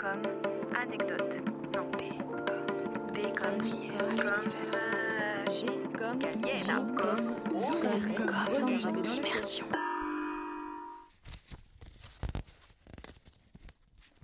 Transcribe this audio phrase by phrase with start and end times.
[0.00, 0.22] comme
[0.74, 1.36] anecdote.
[1.74, 1.90] Non.
[1.92, 1.98] B
[2.34, 2.70] comme.
[3.12, 4.16] B comme.
[4.16, 4.48] Comme.
[5.52, 5.66] G
[5.98, 6.18] comme.
[6.96, 7.20] Comme.
[7.54, 7.76] R
[8.26, 9.66] comme Immersion.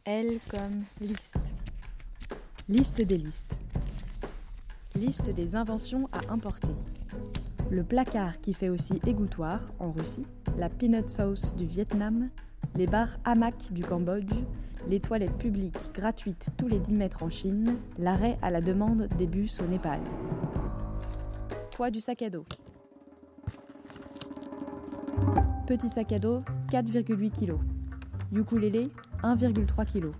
[0.06, 1.38] L comme liste.
[2.68, 3.54] Liste des listes.
[4.94, 6.74] Liste des inventions à importer.
[7.70, 12.30] Le placard qui fait aussi égouttoir en Russie, la peanut sauce du Vietnam,
[12.76, 14.32] les bars hamac du Cambodge,
[14.88, 19.26] les toilettes publiques gratuites tous les 10 mètres en Chine, l'arrêt à la demande des
[19.26, 20.00] bus au Népal.
[21.72, 22.44] Poids du sac à dos.
[25.66, 27.56] Petit sac à dos, 4,8 kg.
[28.32, 28.90] Ukulélé,
[29.22, 30.12] 1,3 kg.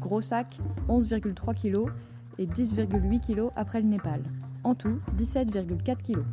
[0.00, 0.58] Gros sac,
[0.88, 1.92] 11,3 kg
[2.38, 4.22] et 10,8 kg après le Népal.
[4.64, 6.24] En tout, 17,4 kg.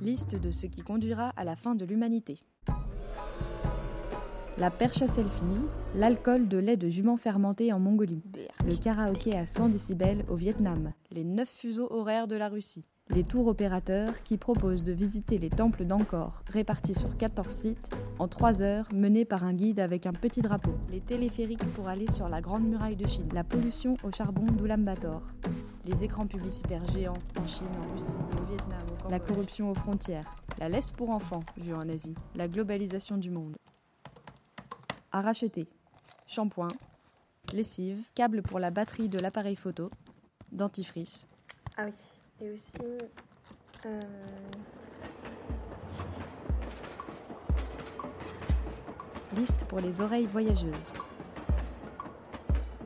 [0.00, 2.40] Liste de ce qui conduira à la fin de l'humanité.
[4.60, 5.42] La perche à selfie,
[5.94, 8.20] l'alcool de lait de jument fermenté en Mongolie,
[8.66, 13.22] le karaoké à 100 décibels au Vietnam, les 9 fuseaux horaires de la Russie, les
[13.22, 18.60] tours opérateurs qui proposent de visiter les temples d'Angkor répartis sur 14 sites en 3
[18.60, 22.42] heures menés par un guide avec un petit drapeau, les téléphériques pour aller sur la
[22.42, 25.22] Grande Muraille de Chine, la pollution au charbon d'Ulaanbaatar,
[25.86, 30.36] les écrans publicitaires géants en Chine, en Russie, au Vietnam, au la corruption aux frontières,
[30.58, 33.56] la laisse pour enfants vue en Asie, la globalisation du monde.
[35.12, 35.66] À racheter
[36.26, 36.68] shampoing,
[37.52, 39.90] lessive, câble pour la batterie de l'appareil photo,
[40.52, 41.26] dentifrice,
[41.76, 41.92] Ah oui,
[42.40, 42.78] et aussi.
[43.86, 44.00] euh,
[49.36, 50.92] Liste pour les oreilles voyageuses.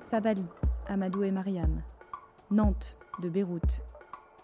[0.02, 0.45] Sabali,
[0.89, 1.83] Amadou et Mariam.
[2.50, 3.83] Nantes, de Beyrouth.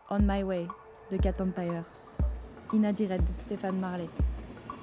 [0.09, 0.67] On My Way,
[1.11, 1.85] de Cat Empire.
[2.73, 4.09] Inadired, Stéphane Marley.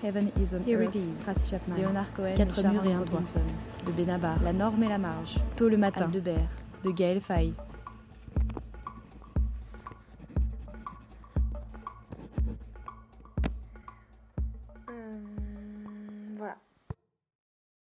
[0.02, 1.24] Heaven is on Here Earth, it is.
[1.24, 3.24] Tracy Chapman, Léonard Cohen, Quatre murs et un toit,
[3.86, 6.50] de Benabar, La Norme et la Marge, Tôt le matin, Aldebert,
[6.84, 7.54] de Gaël Faye.
[14.90, 15.37] Euh, um.